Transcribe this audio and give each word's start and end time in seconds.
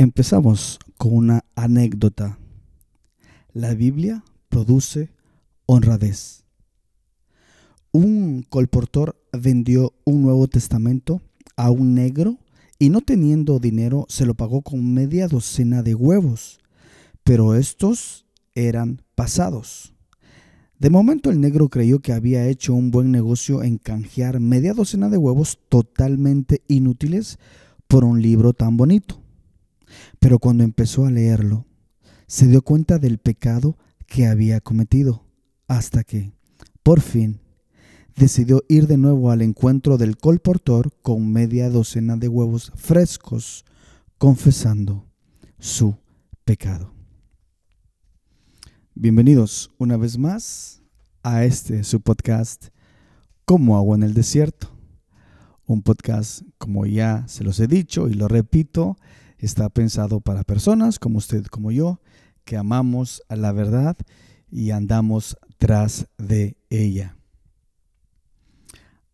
Empezamos 0.00 0.78
con 0.96 1.14
una 1.14 1.44
anécdota. 1.54 2.38
La 3.52 3.74
Biblia 3.74 4.24
produce 4.48 5.10
honradez. 5.66 6.44
Un 7.92 8.44
colportor 8.48 9.20
vendió 9.32 9.92
un 10.04 10.22
Nuevo 10.22 10.48
Testamento 10.48 11.20
a 11.56 11.70
un 11.70 11.94
negro 11.94 12.38
y 12.80 12.88
no 12.88 13.02
teniendo 13.02 13.58
dinero 13.58 14.06
se 14.08 14.24
lo 14.24 14.34
pagó 14.34 14.62
con 14.62 14.94
media 14.94 15.28
docena 15.28 15.82
de 15.82 15.94
huevos, 15.94 16.58
pero 17.22 17.54
estos 17.54 18.24
eran 18.54 19.02
pasados. 19.14 19.94
De 20.78 20.88
momento 20.88 21.28
el 21.28 21.42
negro 21.42 21.68
creyó 21.68 21.98
que 22.00 22.14
había 22.14 22.48
hecho 22.48 22.74
un 22.74 22.90
buen 22.90 23.10
negocio 23.10 23.62
en 23.62 23.76
canjear 23.76 24.40
media 24.40 24.72
docena 24.72 25.10
de 25.10 25.18
huevos 25.18 25.58
totalmente 25.68 26.62
inútiles 26.68 27.38
por 27.86 28.02
un 28.02 28.22
libro 28.22 28.54
tan 28.54 28.78
bonito. 28.78 29.20
Pero 30.18 30.38
cuando 30.38 30.64
empezó 30.64 31.04
a 31.04 31.10
leerlo, 31.10 31.66
se 32.26 32.46
dio 32.46 32.62
cuenta 32.62 32.98
del 32.98 33.18
pecado 33.18 33.76
que 34.06 34.26
había 34.26 34.62
cometido, 34.62 35.26
hasta 35.68 36.02
que, 36.02 36.32
por 36.82 37.02
fin, 37.02 37.40
decidió 38.20 38.62
ir 38.68 38.86
de 38.86 38.98
nuevo 38.98 39.30
al 39.30 39.40
encuentro 39.40 39.96
del 39.96 40.18
colportor 40.18 40.92
con 41.00 41.32
media 41.32 41.70
docena 41.70 42.18
de 42.18 42.28
huevos 42.28 42.70
frescos, 42.76 43.64
confesando 44.18 45.06
su 45.58 45.96
pecado. 46.44 46.92
Bienvenidos 48.94 49.70
una 49.78 49.96
vez 49.96 50.18
más 50.18 50.82
a 51.22 51.44
este 51.44 51.82
su 51.82 52.02
podcast 52.02 52.66
Como 53.46 53.78
agua 53.78 53.96
en 53.96 54.02
el 54.02 54.12
desierto. 54.12 54.68
Un 55.64 55.80
podcast, 55.80 56.42
como 56.58 56.84
ya 56.84 57.24
se 57.26 57.42
los 57.42 57.58
he 57.58 57.68
dicho 57.68 58.06
y 58.06 58.12
lo 58.12 58.28
repito, 58.28 58.98
está 59.38 59.70
pensado 59.70 60.20
para 60.20 60.44
personas 60.44 60.98
como 60.98 61.16
usted, 61.16 61.46
como 61.46 61.70
yo, 61.70 62.02
que 62.44 62.58
amamos 62.58 63.22
a 63.30 63.36
la 63.36 63.52
verdad 63.52 63.96
y 64.50 64.72
andamos 64.72 65.38
tras 65.56 66.06
de 66.18 66.58
ella. 66.68 67.16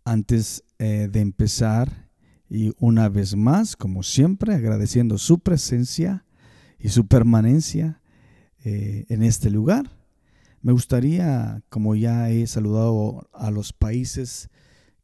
Antes 0.06 0.62
eh, 0.78 1.08
de 1.10 1.18
empezar, 1.18 2.08
y 2.48 2.72
una 2.78 3.08
vez 3.08 3.34
más, 3.34 3.74
como 3.74 4.04
siempre, 4.04 4.54
agradeciendo 4.54 5.18
su 5.18 5.40
presencia 5.40 6.24
y 6.78 6.90
su 6.90 7.08
permanencia 7.08 8.00
eh, 8.64 9.04
en 9.08 9.24
este 9.24 9.50
lugar, 9.50 9.90
me 10.62 10.70
gustaría, 10.70 11.60
como 11.70 11.96
ya 11.96 12.30
he 12.30 12.46
saludado 12.46 13.28
a 13.32 13.50
los 13.50 13.72
países 13.72 14.48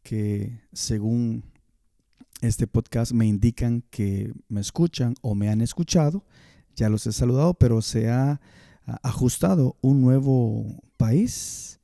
que 0.04 0.60
según 0.72 1.46
este 2.40 2.68
podcast 2.68 3.10
me 3.10 3.26
indican 3.26 3.82
que 3.90 4.32
me 4.48 4.60
escuchan 4.60 5.14
o 5.20 5.34
me 5.34 5.48
han 5.48 5.62
escuchado. 5.62 6.24
Ya 6.76 6.88
los 6.88 7.08
he 7.08 7.12
saludado, 7.12 7.54
pero 7.54 7.82
se 7.82 8.08
ha 8.08 8.40
ajustado 9.02 9.76
un 9.80 10.00
nuevo 10.00 10.80
país 10.96 11.80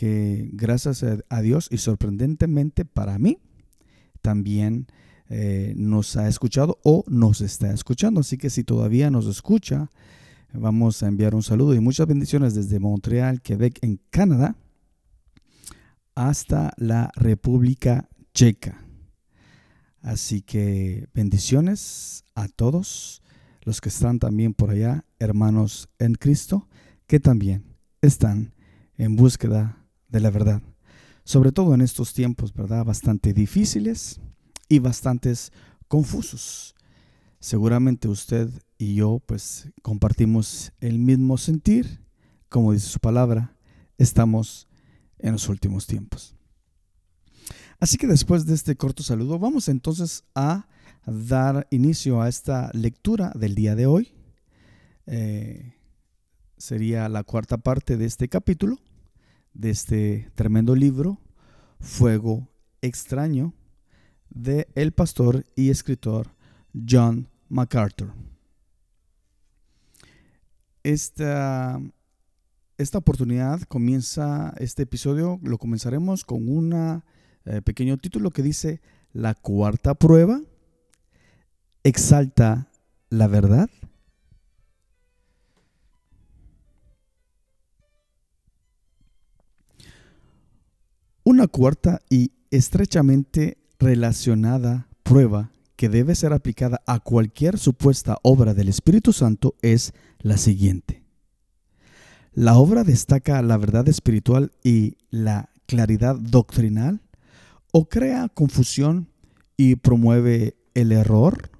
que 0.00 0.48
gracias 0.54 1.04
a 1.28 1.42
Dios 1.42 1.68
y 1.70 1.76
sorprendentemente 1.76 2.86
para 2.86 3.18
mí 3.18 3.36
también 4.22 4.86
eh, 5.28 5.74
nos 5.76 6.16
ha 6.16 6.26
escuchado 6.26 6.78
o 6.84 7.04
nos 7.06 7.42
está 7.42 7.70
escuchando. 7.70 8.20
Así 8.20 8.38
que 8.38 8.48
si 8.48 8.64
todavía 8.64 9.10
nos 9.10 9.26
escucha, 9.26 9.90
vamos 10.54 11.02
a 11.02 11.08
enviar 11.08 11.34
un 11.34 11.42
saludo 11.42 11.74
y 11.74 11.80
muchas 11.80 12.06
bendiciones 12.06 12.54
desde 12.54 12.80
Montreal, 12.80 13.42
Quebec, 13.42 13.78
en 13.82 14.00
Canadá, 14.08 14.56
hasta 16.14 16.72
la 16.78 17.10
República 17.14 18.08
Checa. 18.32 18.82
Así 20.00 20.40
que 20.40 21.08
bendiciones 21.12 22.24
a 22.34 22.48
todos 22.48 23.20
los 23.64 23.82
que 23.82 23.90
están 23.90 24.18
también 24.18 24.54
por 24.54 24.70
allá, 24.70 25.04
hermanos 25.18 25.90
en 25.98 26.14
Cristo, 26.14 26.70
que 27.06 27.20
también 27.20 27.76
están 28.00 28.54
en 28.96 29.14
búsqueda 29.14 29.79
de 30.10 30.20
la 30.20 30.30
verdad. 30.30 30.62
Sobre 31.24 31.52
todo 31.52 31.74
en 31.74 31.80
estos 31.80 32.12
tiempos, 32.12 32.52
¿verdad? 32.52 32.84
Bastante 32.84 33.32
difíciles 33.32 34.20
y 34.68 34.78
bastantes 34.78 35.52
confusos. 35.88 36.74
Seguramente 37.38 38.08
usted 38.08 38.50
y 38.78 38.94
yo 38.96 39.20
pues 39.24 39.68
compartimos 39.82 40.72
el 40.80 40.98
mismo 40.98 41.38
sentir, 41.38 42.00
como 42.48 42.72
dice 42.72 42.88
su 42.88 43.00
palabra, 43.00 43.56
estamos 43.98 44.68
en 45.18 45.32
los 45.32 45.48
últimos 45.48 45.86
tiempos. 45.86 46.34
Así 47.78 47.96
que 47.96 48.06
después 48.06 48.44
de 48.44 48.54
este 48.54 48.76
corto 48.76 49.02
saludo, 49.02 49.38
vamos 49.38 49.68
entonces 49.68 50.24
a 50.34 50.68
dar 51.06 51.66
inicio 51.70 52.20
a 52.20 52.28
esta 52.28 52.70
lectura 52.74 53.32
del 53.34 53.54
día 53.54 53.74
de 53.74 53.86
hoy. 53.86 54.12
Eh, 55.06 55.74
sería 56.58 57.08
la 57.08 57.24
cuarta 57.24 57.56
parte 57.56 57.96
de 57.96 58.04
este 58.04 58.28
capítulo, 58.28 58.78
de 59.54 59.70
este 59.70 60.30
tremendo 60.34 60.74
libro, 60.74 61.18
Fuego 61.80 62.48
extraño, 62.82 63.54
de 64.28 64.68
el 64.74 64.92
pastor 64.92 65.46
y 65.56 65.70
escritor 65.70 66.34
John 66.88 67.28
MacArthur. 67.48 68.12
Esta, 70.82 71.80
esta 72.78 72.98
oportunidad 72.98 73.62
comienza, 73.62 74.54
este 74.58 74.84
episodio 74.84 75.38
lo 75.42 75.58
comenzaremos 75.58 76.24
con 76.24 76.48
una 76.48 77.04
eh, 77.44 77.60
pequeño 77.62 77.98
título 77.98 78.30
que 78.30 78.42
dice, 78.42 78.80
la 79.12 79.34
cuarta 79.34 79.94
prueba 79.94 80.40
exalta 81.82 82.70
la 83.08 83.26
verdad. 83.26 83.68
Una 91.24 91.46
cuarta 91.46 92.00
y 92.08 92.32
estrechamente 92.50 93.58
relacionada 93.78 94.88
prueba 95.02 95.52
que 95.76 95.88
debe 95.88 96.14
ser 96.14 96.32
aplicada 96.32 96.82
a 96.86 97.00
cualquier 97.00 97.58
supuesta 97.58 98.18
obra 98.22 98.54
del 98.54 98.68
Espíritu 98.68 99.12
Santo 99.12 99.54
es 99.62 99.92
la 100.18 100.36
siguiente. 100.36 101.04
La 102.32 102.56
obra 102.56 102.84
destaca 102.84 103.40
la 103.42 103.56
verdad 103.56 103.88
espiritual 103.88 104.52
y 104.62 104.96
la 105.10 105.50
claridad 105.66 106.16
doctrinal 106.16 107.00
o 107.72 107.88
crea 107.88 108.28
confusión 108.28 109.08
y 109.56 109.76
promueve 109.76 110.56
el 110.74 110.92
error? 110.92 111.50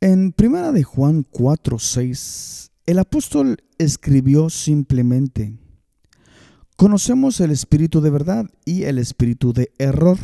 En 0.00 0.32
primera 0.32 0.72
de 0.72 0.82
Juan 0.82 1.24
4:6, 1.24 2.70
el 2.86 2.98
apóstol 2.98 3.58
escribió 3.78 4.50
simplemente: 4.50 5.58
Conocemos 6.80 7.38
el 7.40 7.50
espíritu 7.50 8.00
de 8.00 8.08
verdad 8.08 8.46
y 8.64 8.84
el 8.84 8.96
espíritu 8.96 9.52
de 9.52 9.70
error. 9.76 10.16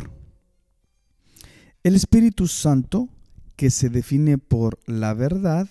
El 1.83 1.93
Espíritu 1.93 2.47
Santo, 2.47 3.09
que 3.55 3.69
se 3.69 3.89
define 3.89 4.39
por 4.39 4.79
la 4.87 5.13
verdad, 5.13 5.69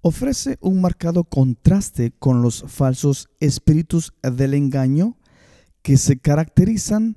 ofrece 0.00 0.58
un 0.60 0.80
marcado 0.80 1.22
contraste 1.22 2.10
con 2.10 2.42
los 2.42 2.64
falsos 2.66 3.28
espíritus 3.38 4.12
del 4.24 4.54
engaño 4.54 5.18
que 5.82 5.96
se 5.96 6.18
caracterizan 6.18 7.16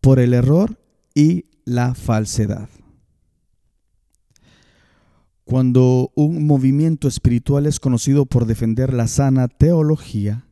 por 0.00 0.18
el 0.18 0.32
error 0.32 0.80
y 1.14 1.44
la 1.66 1.94
falsedad. 1.94 2.70
Cuando 5.44 6.12
un 6.14 6.46
movimiento 6.46 7.08
espiritual 7.08 7.66
es 7.66 7.78
conocido 7.78 8.24
por 8.24 8.46
defender 8.46 8.94
la 8.94 9.06
sana 9.06 9.48
teología, 9.48 10.46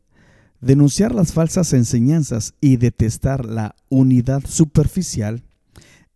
denunciar 0.60 1.14
las 1.14 1.32
falsas 1.32 1.72
enseñanzas 1.72 2.54
y 2.60 2.76
detestar 2.76 3.46
la 3.46 3.74
unidad 3.88 4.42
superficial, 4.46 5.42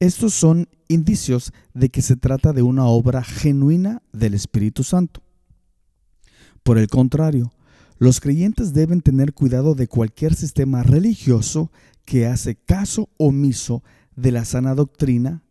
estos 0.00 0.34
son 0.34 0.68
indicios 0.88 1.52
de 1.72 1.88
que 1.88 2.02
se 2.02 2.16
trata 2.16 2.52
de 2.52 2.62
una 2.62 2.86
obra 2.86 3.22
genuina 3.22 4.02
del 4.12 4.34
Espíritu 4.34 4.84
Santo. 4.84 5.22
Por 6.62 6.78
el 6.78 6.88
contrario, 6.88 7.52
los 7.98 8.20
creyentes 8.20 8.72
deben 8.72 9.00
tener 9.00 9.32
cuidado 9.32 9.74
de 9.74 9.86
cualquier 9.86 10.34
sistema 10.34 10.82
religioso 10.82 11.70
que 12.04 12.26
hace 12.26 12.56
caso 12.56 13.08
omiso 13.16 13.82
de 14.16 14.32
la 14.32 14.44
sana 14.44 14.74
doctrina, 14.74 15.42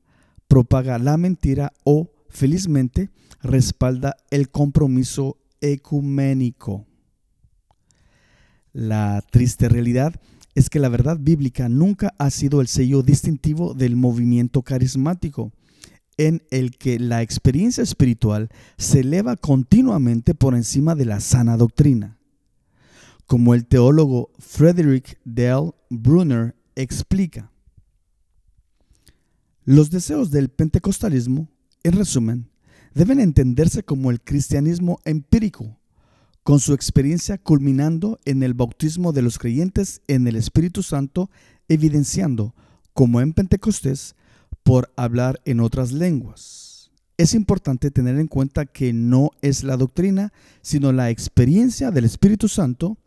propaga 0.48 1.00
la 1.00 1.18
mentira 1.18 1.74
o, 1.84 2.12
felizmente, 2.30 3.10
respalda 3.42 4.16
el 4.30 4.50
compromiso 4.50 5.38
ecuménico. 5.62 6.86
La 8.74 9.24
triste 9.30 9.70
realidad 9.70 10.20
es 10.56 10.70
que 10.70 10.80
la 10.80 10.90
verdad 10.90 11.18
bíblica 11.20 11.70
nunca 11.70 12.14
ha 12.18 12.30
sido 12.30 12.60
el 12.60 12.68
sello 12.68 13.04
distintivo 13.04 13.74
del 13.74 13.96
movimiento 13.96 14.62
carismático. 14.62 15.52
en 16.18 16.44
el 16.52 16.78
que 16.78 17.00
la 17.00 17.24
experiencia 17.24 17.82
espiritual 17.82 18.50
se 18.78 19.00
eleva 19.00 19.36
continuamente 19.36 20.36
por 20.36 20.54
encima 20.54 20.94
de 20.94 21.06
la 21.06 21.20
sana 21.20 21.58
doctrina. 21.58 22.20
Como 23.26 23.56
el 23.56 23.66
teólogo 23.66 24.30
Frederick 24.38 25.20
Dale 25.26 25.72
Brunner 25.90 26.56
explica, 26.76 27.52
los 29.66 29.90
deseos 29.90 30.30
del 30.30 30.50
pentecostalismo, 30.50 31.48
en 31.84 31.94
resumen, 31.94 32.50
deben 32.94 33.20
entenderse 33.20 33.82
como 33.82 34.12
el 34.12 34.22
cristianismo 34.22 35.00
empírico, 35.06 35.80
con 36.44 36.60
su 36.60 36.74
experiencia 36.74 37.38
culminando 37.38 38.20
en 38.26 38.44
el 38.44 38.54
bautismo 38.54 39.14
de 39.14 39.22
los 39.22 39.40
creyentes 39.40 40.02
en 40.08 40.28
el 40.28 40.36
Espíritu 40.36 40.84
Santo, 40.84 41.32
evidenciando, 41.70 42.54
como 42.94 43.22
en 43.22 43.34
Pentecostés, 43.34 44.16
por 44.64 44.92
hablar 44.96 45.42
en 45.46 45.62
otras 45.62 45.92
lenguas. 45.92 46.92
Es 47.18 47.34
importante 47.34 47.92
tener 47.92 48.20
en 48.20 48.28
cuenta 48.28 48.66
que 48.66 48.92
no 48.92 49.32
es 49.42 49.64
la 49.64 49.78
doctrina, 49.78 50.34
sino 50.62 50.92
la 50.92 51.10
experiencia 51.10 51.92
del 51.92 52.06
Espíritu 52.06 52.48
Santo 52.48 52.98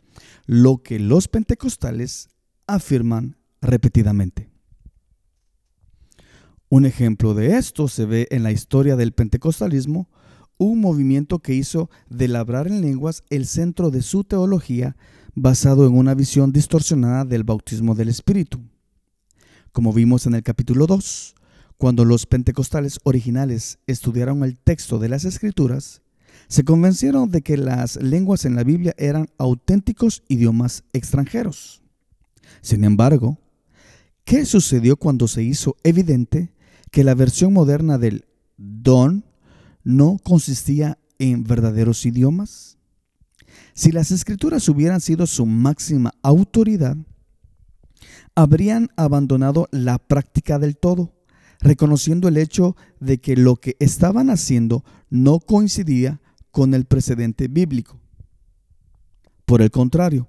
lo 0.45 0.81
que 0.81 0.97
los 0.99 1.27
pentecostales 1.27 2.29
afirman 2.65 3.37
repetidamente. 3.61 4.49
Un 6.69 6.85
ejemplo 6.85 7.33
de 7.33 7.57
esto 7.57 7.87
se 7.87 8.05
ve 8.05 8.27
en 8.31 8.43
la 8.43 8.51
historia 8.51 8.95
del 8.95 9.13
pentecostalismo, 9.13 10.09
un 10.57 10.81
movimiento 10.81 11.39
que 11.39 11.53
hizo 11.53 11.89
de 12.09 12.27
labrar 12.27 12.67
en 12.67 12.81
lenguas 12.81 13.23
el 13.29 13.45
centro 13.45 13.91
de 13.91 14.01
su 14.01 14.23
teología 14.23 14.95
basado 15.35 15.85
en 15.85 15.95
una 15.95 16.15
visión 16.15 16.51
distorsionada 16.51 17.23
del 17.23 17.43
bautismo 17.43 17.93
del 17.93 18.09
Espíritu. 18.09 18.59
Como 19.71 19.93
vimos 19.93 20.25
en 20.25 20.33
el 20.33 20.41
capítulo 20.41 20.87
2, 20.87 21.35
cuando 21.77 22.05
los 22.05 22.25
pentecostales 22.25 22.99
originales 23.03 23.77
estudiaron 23.85 24.43
el 24.43 24.57
texto 24.57 24.97
de 24.97 25.09
las 25.09 25.25
escrituras, 25.25 26.01
se 26.47 26.63
convencieron 26.63 27.29
de 27.29 27.41
que 27.41 27.57
las 27.57 27.97
lenguas 27.97 28.45
en 28.45 28.55
la 28.55 28.63
Biblia 28.63 28.95
eran 28.97 29.27
auténticos 29.37 30.23
idiomas 30.27 30.83
extranjeros. 30.93 31.83
Sin 32.61 32.83
embargo, 32.83 33.37
¿qué 34.23 34.45
sucedió 34.45 34.97
cuando 34.97 35.27
se 35.27 35.43
hizo 35.43 35.75
evidente 35.83 36.51
que 36.89 37.03
la 37.03 37.13
versión 37.13 37.53
moderna 37.53 37.99
del 37.99 38.25
don 38.57 39.26
no 39.87 40.17
consistía 40.21 40.99
en 41.17 41.45
verdaderos 41.45 42.05
idiomas? 42.05 42.77
Si 43.73 43.93
las 43.93 44.11
escrituras 44.11 44.67
hubieran 44.67 44.99
sido 44.99 45.25
su 45.27 45.45
máxima 45.45 46.13
autoridad, 46.23 46.97
habrían 48.35 48.89
abandonado 48.97 49.69
la 49.71 49.97
práctica 49.97 50.59
del 50.59 50.75
todo 50.77 51.13
reconociendo 51.61 52.27
el 52.27 52.35
hecho 52.35 52.75
de 52.99 53.19
que 53.19 53.37
lo 53.37 53.55
que 53.55 53.77
estaban 53.79 54.29
haciendo 54.29 54.83
no 55.09 55.39
coincidía 55.39 56.19
con 56.51 56.73
el 56.73 56.83
precedente 56.83 57.47
bíblico. 57.47 57.97
Por 59.45 59.61
el 59.61 59.71
contrario, 59.71 60.27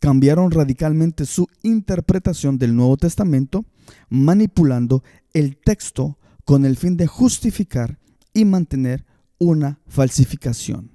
cambiaron 0.00 0.50
radicalmente 0.50 1.26
su 1.26 1.46
interpretación 1.62 2.58
del 2.58 2.74
Nuevo 2.74 2.96
Testamento, 2.96 3.64
manipulando 4.08 5.04
el 5.32 5.56
texto 5.56 6.18
con 6.44 6.66
el 6.66 6.76
fin 6.76 6.96
de 6.96 7.06
justificar 7.06 8.00
y 8.36 8.44
mantener 8.44 9.06
una 9.38 9.80
falsificación. 9.88 10.90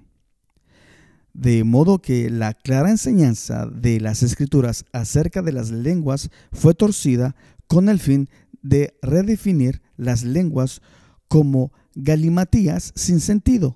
De 1.33 1.63
modo 1.63 2.01
que 2.01 2.29
la 2.29 2.53
clara 2.53 2.91
enseñanza 2.91 3.65
de 3.65 3.99
las 3.99 4.21
escrituras 4.21 4.85
acerca 4.93 5.41
de 5.41 5.51
las 5.51 5.71
lenguas 5.71 6.29
fue 6.51 6.75
torcida 6.75 7.35
con 7.67 7.89
el 7.89 7.99
fin 7.99 8.29
de 8.61 8.93
redefinir 9.01 9.81
las 9.97 10.23
lenguas 10.23 10.81
como 11.27 11.71
galimatías 11.95 12.93
sin 12.95 13.19
sentido 13.19 13.75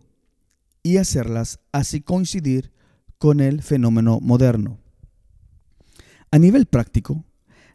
y 0.83 0.97
hacerlas 0.97 1.59
así 1.71 2.01
coincidir 2.01 2.71
con 3.17 3.39
el 3.39 3.63
fenómeno 3.63 4.19
moderno. 4.21 4.77
A 6.29 6.37
nivel 6.37 6.67
práctico, 6.67 7.25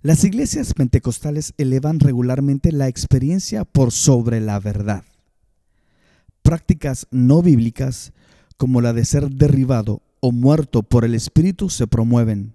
las 0.02 0.22
iglesias 0.22 0.72
pentecostales 0.72 1.52
elevan 1.58 1.98
regularmente 1.98 2.70
la 2.70 2.86
experiencia 2.86 3.64
por 3.64 3.90
sobre 3.90 4.40
la 4.40 4.60
verdad. 4.60 5.02
Prácticas 6.50 7.06
no 7.12 7.42
bíblicas 7.42 8.12
como 8.56 8.80
la 8.80 8.92
de 8.92 9.04
ser 9.04 9.30
derribado 9.30 10.02
o 10.18 10.32
muerto 10.32 10.82
por 10.82 11.04
el 11.04 11.14
Espíritu 11.14 11.70
se 11.70 11.86
promueven, 11.86 12.54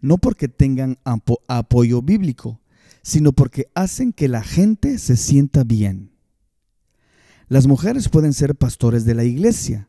no 0.00 0.16
porque 0.16 0.46
tengan 0.46 1.00
apoyo 1.48 2.02
bíblico, 2.02 2.60
sino 3.02 3.32
porque 3.32 3.66
hacen 3.74 4.12
que 4.12 4.28
la 4.28 4.44
gente 4.44 4.96
se 4.98 5.16
sienta 5.16 5.64
bien. 5.64 6.12
Las 7.48 7.66
mujeres 7.66 8.08
pueden 8.08 8.32
ser 8.32 8.54
pastores 8.54 9.04
de 9.04 9.14
la 9.16 9.24
iglesia, 9.24 9.88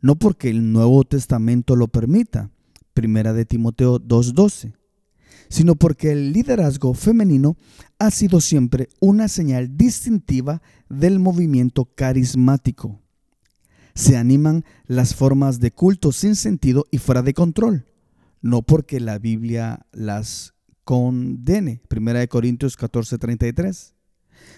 no 0.00 0.16
porque 0.16 0.48
el 0.48 0.72
Nuevo 0.72 1.04
Testamento 1.04 1.76
lo 1.76 1.88
permita, 1.88 2.52
primera 2.94 3.34
de 3.34 3.44
Timoteo 3.44 4.00
2.12, 4.00 4.72
sino 5.54 5.76
porque 5.76 6.10
el 6.10 6.32
liderazgo 6.32 6.94
femenino 6.94 7.56
ha 8.00 8.10
sido 8.10 8.40
siempre 8.40 8.88
una 8.98 9.28
señal 9.28 9.76
distintiva 9.76 10.60
del 10.88 11.20
movimiento 11.20 11.84
carismático. 11.84 13.00
Se 13.94 14.16
animan 14.16 14.64
las 14.86 15.14
formas 15.14 15.60
de 15.60 15.70
culto 15.70 16.10
sin 16.10 16.34
sentido 16.34 16.86
y 16.90 16.98
fuera 16.98 17.22
de 17.22 17.34
control, 17.34 17.86
no 18.42 18.62
porque 18.62 18.98
la 18.98 19.20
Biblia 19.20 19.86
las 19.92 20.54
condene, 20.82 21.80
1 21.88 22.28
Corintios 22.28 22.76
14, 22.76 23.16
33, 23.18 23.94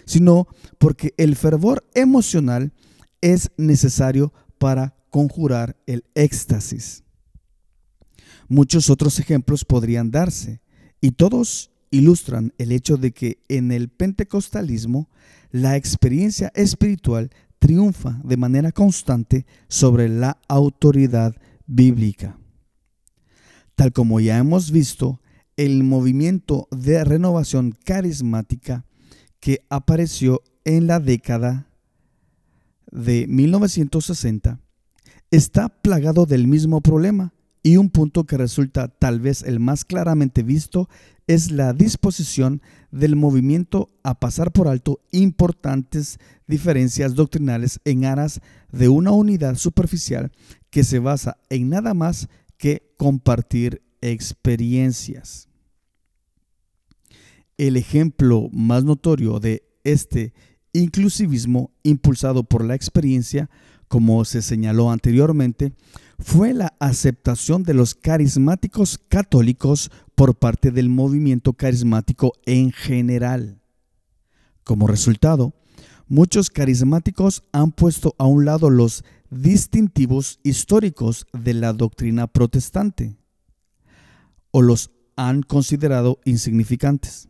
sino 0.03 0.47
porque 0.79 1.13
el 1.17 1.35
fervor 1.35 1.87
emocional 1.93 2.73
es 3.21 3.51
necesario 3.55 4.33
para 4.57 4.95
conjurar 5.11 5.77
el 5.85 6.05
éxtasis. 6.15 7.03
Muchos 8.47 8.89
otros 8.89 9.19
ejemplos 9.19 9.63
podrían 9.63 10.09
darse 10.09 10.59
y 11.01 11.11
todos 11.11 11.71
ilustran 11.91 12.53
el 12.57 12.71
hecho 12.71 12.97
de 12.97 13.11
que 13.11 13.39
en 13.47 13.71
el 13.71 13.89
pentecostalismo 13.89 15.09
la 15.51 15.75
experiencia 15.75 16.51
espiritual 16.55 17.31
triunfa 17.59 18.19
de 18.23 18.37
manera 18.37 18.71
constante 18.71 19.45
sobre 19.67 20.09
la 20.09 20.39
autoridad 20.47 21.35
bíblica. 21.65 22.37
Tal 23.75 23.93
como 23.93 24.19
ya 24.19 24.37
hemos 24.37 24.71
visto, 24.71 25.21
el 25.55 25.83
movimiento 25.83 26.67
de 26.71 27.03
renovación 27.03 27.75
carismática 27.83 28.85
que 29.39 29.65
apareció 29.69 30.41
en 30.65 30.87
la 30.87 30.99
década 30.99 31.67
de 32.91 33.25
1960 33.27 34.59
está 35.31 35.69
plagado 35.69 36.25
del 36.25 36.47
mismo 36.47 36.81
problema 36.81 37.33
y 37.67 37.75
un 37.75 37.89
punto 37.89 38.23
que 38.23 38.37
resulta 38.37 38.87
tal 38.87 39.19
vez 39.19 39.43
el 39.43 39.59
más 39.59 39.83
claramente 39.83 40.41
visto 40.41 40.87
es 41.27 41.51
la 41.51 41.73
disposición 41.73 42.61
del 42.91 43.17
movimiento 43.17 43.89
a 44.03 44.21
pasar 44.21 44.53
por 44.53 44.69
alto 44.69 45.01
importantes 45.11 46.17
diferencias 46.47 47.13
doctrinales 47.13 47.81
en 47.83 48.05
aras 48.05 48.39
de 48.71 48.87
una 48.87 49.11
unidad 49.11 49.55
superficial 49.55 50.31
que 50.69 50.85
se 50.85 50.99
basa 50.99 51.39
en 51.49 51.67
nada 51.67 51.93
más 51.93 52.29
que 52.55 52.93
compartir 52.95 53.81
experiencias. 53.99 55.49
El 57.57 57.75
ejemplo 57.75 58.47
más 58.53 58.85
notorio 58.85 59.41
de 59.41 59.67
este 59.83 60.33
inclusivismo 60.71 61.73
impulsado 61.83 62.45
por 62.45 62.63
la 62.63 62.75
experiencia, 62.75 63.49
como 63.89 64.23
se 64.23 64.41
señaló 64.41 64.89
anteriormente, 64.89 65.73
fue 66.19 66.53
la 66.53 66.73
aceptación 66.79 67.63
de 67.63 67.73
los 67.73 67.95
carismáticos 67.95 68.99
católicos 69.07 69.91
por 70.15 70.35
parte 70.35 70.71
del 70.71 70.89
movimiento 70.89 71.53
carismático 71.53 72.33
en 72.45 72.71
general. 72.71 73.61
Como 74.63 74.87
resultado, 74.87 75.53
muchos 76.07 76.49
carismáticos 76.49 77.43
han 77.51 77.71
puesto 77.71 78.15
a 78.17 78.25
un 78.25 78.45
lado 78.45 78.69
los 78.69 79.03
distintivos 79.29 80.39
históricos 80.43 81.27
de 81.33 81.53
la 81.53 81.73
doctrina 81.73 82.27
protestante 82.27 83.17
o 84.51 84.61
los 84.61 84.91
han 85.15 85.41
considerado 85.43 86.19
insignificantes 86.25 87.27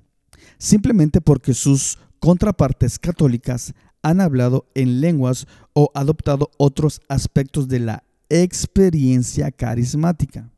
simplemente 0.58 1.22
porque 1.22 1.54
sus 1.54 1.98
contrapartes 2.20 3.00
católicas 3.00 3.74
han 4.02 4.22
hablado 4.22 4.70
en 4.76 5.02
lenguas 5.02 5.48
o 5.74 5.92
adoptado 5.94 6.50
otros 6.58 7.02
aspectos 7.10 7.68
de 7.68 7.80
la 7.80 8.04
experiencia 8.30 9.52
carismática. 9.52 10.52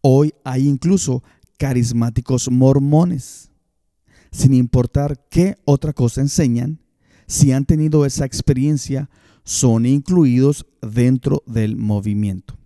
Hoy 0.00 0.34
hay 0.44 0.68
incluso 0.68 1.22
carismáticos 1.58 2.50
mormones. 2.50 3.50
Sin 4.30 4.54
importar 4.54 5.26
qué 5.30 5.56
otra 5.64 5.92
cosa 5.92 6.20
enseñan, 6.20 6.80
si 7.26 7.52
han 7.52 7.64
tenido 7.64 8.04
esa 8.04 8.24
experiencia, 8.24 9.08
son 9.44 9.86
incluidos 9.86 10.66
dentro 10.82 11.42
del 11.46 11.76
movimiento. 11.76 12.58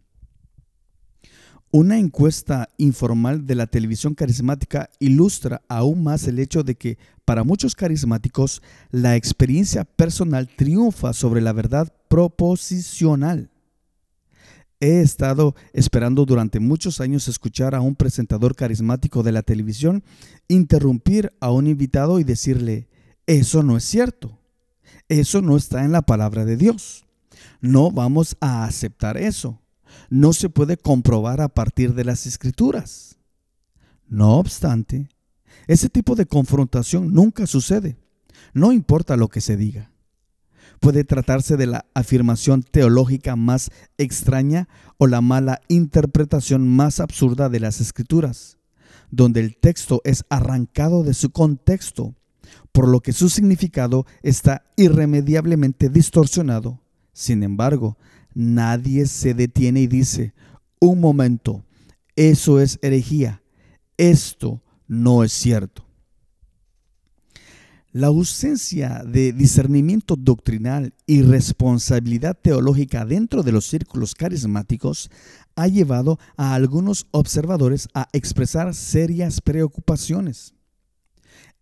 Una 1.72 1.98
encuesta 1.98 2.68
informal 2.78 3.46
de 3.46 3.54
la 3.54 3.68
televisión 3.68 4.14
carismática 4.14 4.90
ilustra 4.98 5.62
aún 5.68 6.02
más 6.02 6.26
el 6.26 6.40
hecho 6.40 6.64
de 6.64 6.74
que 6.74 6.98
para 7.24 7.44
muchos 7.44 7.76
carismáticos 7.76 8.60
la 8.90 9.14
experiencia 9.14 9.84
personal 9.84 10.48
triunfa 10.48 11.12
sobre 11.12 11.40
la 11.40 11.52
verdad 11.52 11.94
proposicional. 12.08 13.49
He 14.80 15.00
estado 15.00 15.54
esperando 15.72 16.24
durante 16.24 16.58
muchos 16.58 17.00
años 17.00 17.28
escuchar 17.28 17.74
a 17.74 17.80
un 17.80 17.94
presentador 17.94 18.56
carismático 18.56 19.22
de 19.22 19.32
la 19.32 19.42
televisión 19.42 20.02
interrumpir 20.48 21.32
a 21.40 21.50
un 21.50 21.66
invitado 21.66 22.18
y 22.18 22.24
decirle, 22.24 22.88
eso 23.26 23.62
no 23.62 23.76
es 23.76 23.84
cierto, 23.84 24.38
eso 25.08 25.42
no 25.42 25.56
está 25.56 25.84
en 25.84 25.92
la 25.92 26.02
palabra 26.02 26.44
de 26.44 26.56
Dios, 26.56 27.04
no 27.60 27.90
vamos 27.90 28.36
a 28.40 28.64
aceptar 28.64 29.16
eso 29.18 29.60
no 30.08 30.32
se 30.32 30.48
puede 30.48 30.76
comprobar 30.76 31.40
a 31.40 31.48
partir 31.48 31.94
de 31.94 32.04
las 32.04 32.26
escrituras. 32.26 33.16
No 34.08 34.38
obstante, 34.38 35.08
ese 35.66 35.88
tipo 35.88 36.16
de 36.16 36.26
confrontación 36.26 37.12
nunca 37.14 37.46
sucede, 37.46 37.96
no 38.52 38.72
importa 38.72 39.16
lo 39.16 39.28
que 39.28 39.40
se 39.40 39.56
diga. 39.56 39.89
Puede 40.80 41.04
tratarse 41.04 41.58
de 41.58 41.66
la 41.66 41.84
afirmación 41.92 42.62
teológica 42.62 43.36
más 43.36 43.70
extraña 43.98 44.66
o 44.96 45.06
la 45.06 45.20
mala 45.20 45.60
interpretación 45.68 46.66
más 46.66 47.00
absurda 47.00 47.50
de 47.50 47.60
las 47.60 47.82
escrituras, 47.82 48.56
donde 49.10 49.40
el 49.40 49.56
texto 49.56 50.00
es 50.04 50.24
arrancado 50.30 51.04
de 51.04 51.12
su 51.12 51.30
contexto, 51.30 52.14
por 52.72 52.88
lo 52.88 53.00
que 53.00 53.12
su 53.12 53.28
significado 53.28 54.06
está 54.22 54.62
irremediablemente 54.76 55.90
distorsionado. 55.90 56.80
Sin 57.12 57.42
embargo, 57.42 57.98
nadie 58.32 59.04
se 59.04 59.34
detiene 59.34 59.82
y 59.82 59.86
dice, 59.86 60.32
un 60.80 61.00
momento, 61.00 61.62
eso 62.16 62.58
es 62.58 62.78
herejía, 62.80 63.42
esto 63.98 64.62
no 64.88 65.24
es 65.24 65.32
cierto. 65.32 65.89
La 67.92 68.06
ausencia 68.06 69.02
de 69.04 69.32
discernimiento 69.32 70.14
doctrinal 70.14 70.94
y 71.06 71.22
responsabilidad 71.22 72.38
teológica 72.40 73.04
dentro 73.04 73.42
de 73.42 73.50
los 73.50 73.66
círculos 73.66 74.14
carismáticos 74.14 75.10
ha 75.56 75.66
llevado 75.66 76.20
a 76.36 76.54
algunos 76.54 77.08
observadores 77.10 77.88
a 77.92 78.08
expresar 78.12 78.74
serias 78.74 79.40
preocupaciones. 79.40 80.54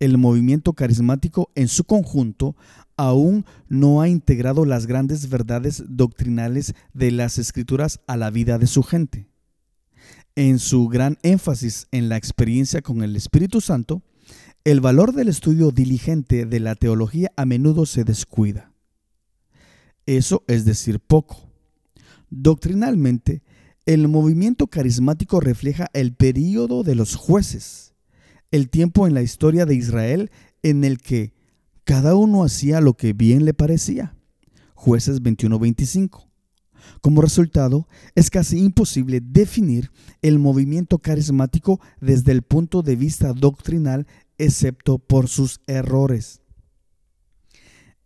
El 0.00 0.18
movimiento 0.18 0.74
carismático 0.74 1.50
en 1.54 1.66
su 1.66 1.84
conjunto 1.84 2.56
aún 2.98 3.46
no 3.70 4.02
ha 4.02 4.08
integrado 4.08 4.66
las 4.66 4.86
grandes 4.86 5.30
verdades 5.30 5.82
doctrinales 5.88 6.74
de 6.92 7.10
las 7.10 7.38
escrituras 7.38 8.00
a 8.06 8.18
la 8.18 8.28
vida 8.28 8.58
de 8.58 8.66
su 8.66 8.82
gente. 8.82 9.30
En 10.36 10.58
su 10.58 10.88
gran 10.88 11.16
énfasis 11.22 11.86
en 11.90 12.10
la 12.10 12.18
experiencia 12.18 12.82
con 12.82 13.02
el 13.02 13.16
Espíritu 13.16 13.62
Santo, 13.62 14.02
el 14.70 14.82
valor 14.82 15.14
del 15.14 15.28
estudio 15.28 15.70
diligente 15.70 16.44
de 16.44 16.60
la 16.60 16.74
teología 16.74 17.32
a 17.36 17.46
menudo 17.46 17.86
se 17.86 18.04
descuida. 18.04 18.70
Eso 20.04 20.44
es 20.46 20.66
decir 20.66 21.00
poco. 21.00 21.48
Doctrinalmente, 22.28 23.42
el 23.86 24.08
movimiento 24.08 24.66
carismático 24.66 25.40
refleja 25.40 25.88
el 25.94 26.12
período 26.12 26.82
de 26.82 26.94
los 26.96 27.16
jueces, 27.16 27.94
el 28.50 28.68
tiempo 28.68 29.06
en 29.06 29.14
la 29.14 29.22
historia 29.22 29.64
de 29.64 29.74
Israel 29.74 30.30
en 30.62 30.84
el 30.84 30.98
que 30.98 31.32
cada 31.84 32.14
uno 32.14 32.44
hacía 32.44 32.82
lo 32.82 32.92
que 32.92 33.14
bien 33.14 33.46
le 33.46 33.54
parecía. 33.54 34.16
Jueces 34.74 35.22
21-25. 35.22 36.26
Como 37.00 37.22
resultado, 37.22 37.88
es 38.14 38.28
casi 38.28 38.58
imposible 38.58 39.20
definir 39.22 39.90
el 40.20 40.38
movimiento 40.38 40.98
carismático 40.98 41.80
desde 42.02 42.32
el 42.32 42.42
punto 42.42 42.82
de 42.82 42.96
vista 42.96 43.32
doctrinal, 43.32 44.06
excepto 44.38 44.98
por 44.98 45.28
sus 45.28 45.60
errores. 45.66 46.40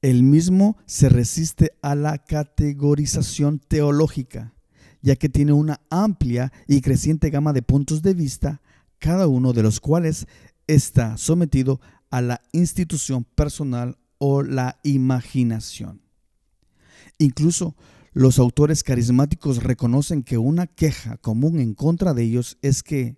El 0.01 0.25
mismo 0.25 0.77
se 0.87 1.09
resiste 1.09 1.73
a 1.81 1.95
la 1.95 2.19
categorización 2.19 3.61
teológica, 3.61 4.55
ya 5.01 5.15
que 5.17 5.29
tiene 5.29 5.53
una 5.53 5.81
amplia 5.91 6.53
y 6.67 6.81
creciente 6.81 7.31
gama 7.31 7.53
de 7.53 7.63
puntos 7.63 8.03
de 8.03 8.15
vista, 8.15 8.63
cada 8.99 9.29
uno 9.29 9.53
de 9.53 9.63
los 9.63 9.79
cuales 9.79 10.27
está 10.67 11.17
sometido 11.17 11.81
a 12.11 12.21
la 12.21 12.43
institución 12.53 13.25
personal 13.25 13.99
o 14.19 14.43
la 14.43 14.79
imaginación. 14.83 16.03
Incluso 17.19 17.77
los 18.13 18.39
autores 18.39 18.83
carismáticos 18.83 19.63
reconocen 19.63 20.23
que 20.23 20.39
una 20.39 20.67
queja 20.67 21.17
común 21.19 21.61
en 21.61 21.75
contra 21.75 22.13
de 22.13 22.25
ellos 22.25 22.59
es 22.61 22.83
que 22.83 23.17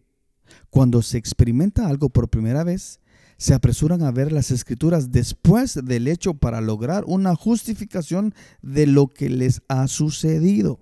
cuando 0.71 1.03
se 1.03 1.19
experimenta 1.19 1.89
algo 1.89 2.11
por 2.11 2.29
primera 2.29 2.65
vez, 2.65 3.01
se 3.37 3.55
apresuran 3.55 4.03
a 4.03 4.11
ver 4.11 4.33
las 4.33 4.51
escrituras 4.51 5.11
después 5.13 5.79
del 5.85 6.09
hecho 6.09 6.35
para 6.35 6.61
lograr 6.61 7.05
una 7.07 7.35
justificación 7.35 8.35
de 8.63 8.87
lo 8.87 9.09
que 9.09 9.29
les 9.31 9.63
ha 9.69 9.89
sucedido. 9.89 10.81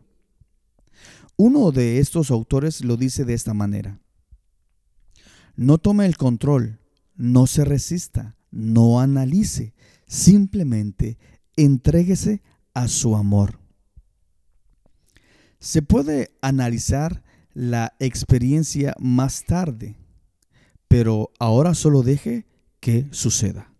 Uno 1.37 1.73
de 1.73 1.99
estos 1.99 2.31
autores 2.31 2.85
lo 2.85 2.97
dice 2.97 3.25
de 3.25 3.35
esta 3.35 3.55
manera. 3.55 4.01
No 5.57 5.79
tome 5.79 6.07
el 6.07 6.17
control 6.17 6.79
no 7.17 7.47
se 7.47 7.65
resista, 7.65 8.37
no 8.51 9.01
analice, 9.01 9.75
simplemente 10.07 11.19
entréguese 11.57 12.43
a 12.75 12.89
su 12.89 13.17
amor. 13.17 13.61
Se 15.59 15.83
puede 15.83 16.35
analizar 16.41 17.23
la 17.55 17.95
experiencia 17.99 18.95
más 18.99 19.45
tarde, 19.45 19.97
pero 20.93 21.31
ahora 21.39 21.73
solo 21.73 22.03
deje 22.03 22.45
que 22.79 23.09
suceda. 23.13 23.73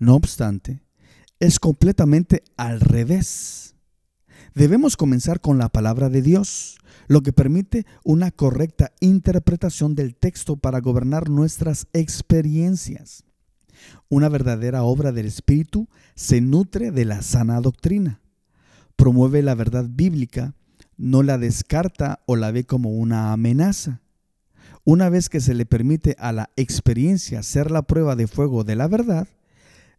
No 0.00 0.16
obstante, 0.16 0.82
es 1.38 1.60
completamente 1.60 2.42
al 2.56 2.80
revés. 2.80 3.76
Debemos 4.52 4.96
comenzar 4.96 5.40
con 5.40 5.58
la 5.58 5.68
palabra 5.68 6.08
de 6.08 6.22
Dios, 6.22 6.78
lo 7.06 7.22
que 7.22 7.32
permite 7.32 7.86
una 8.02 8.32
correcta 8.32 8.94
interpretación 8.98 9.94
del 9.94 10.16
texto 10.16 10.56
para 10.56 10.80
gobernar 10.80 11.30
nuestras 11.30 11.86
experiencias. 11.92 13.22
Una 14.08 14.28
verdadera 14.28 14.82
obra 14.82 15.12
del 15.12 15.26
Espíritu 15.26 15.88
se 16.16 16.40
nutre 16.40 16.90
de 16.90 17.04
la 17.04 17.22
sana 17.22 17.60
doctrina, 17.60 18.20
promueve 18.96 19.40
la 19.40 19.54
verdad 19.54 19.86
bíblica, 19.88 20.56
no 20.96 21.22
la 21.22 21.38
descarta 21.38 22.24
o 22.26 22.34
la 22.34 22.50
ve 22.50 22.64
como 22.64 22.90
una 22.90 23.32
amenaza. 23.32 24.00
Una 24.88 25.08
vez 25.08 25.28
que 25.28 25.40
se 25.40 25.52
le 25.52 25.66
permite 25.66 26.14
a 26.16 26.30
la 26.30 26.50
experiencia 26.54 27.42
ser 27.42 27.72
la 27.72 27.82
prueba 27.82 28.14
de 28.14 28.28
fuego 28.28 28.62
de 28.62 28.76
la 28.76 28.86
verdad, 28.86 29.26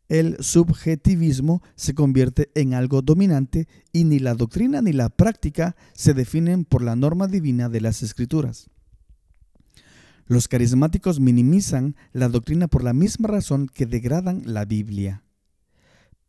el 0.07 0.37
subjetivismo 0.39 1.61
se 1.75 1.93
convierte 1.93 2.51
en 2.55 2.73
algo 2.73 3.01
dominante 3.01 3.67
y 3.91 4.05
ni 4.05 4.19
la 4.19 4.33
doctrina 4.33 4.81
ni 4.81 4.93
la 4.93 5.09
práctica 5.09 5.75
se 5.91 6.13
definen 6.13 6.63
por 6.63 6.81
la 6.81 6.95
norma 6.95 7.27
divina 7.27 7.67
de 7.67 7.81
las 7.81 8.01
escrituras. 8.01 8.69
Los 10.25 10.47
carismáticos 10.47 11.19
minimizan 11.19 11.97
la 12.13 12.29
doctrina 12.29 12.69
por 12.69 12.81
la 12.81 12.93
misma 12.93 13.27
razón 13.27 13.67
que 13.67 13.87
degradan 13.87 14.43
la 14.45 14.63
Biblia. 14.63 15.21